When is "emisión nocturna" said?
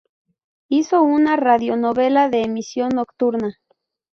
2.41-3.59